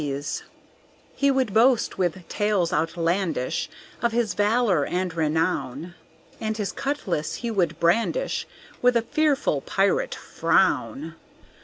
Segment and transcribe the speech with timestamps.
[1.13, 3.69] He would boast with tales outlandish,
[4.01, 5.93] Of his valor and renown;
[6.39, 8.47] And his cutlass he would brandish
[8.81, 11.13] With a fearful pirate frown.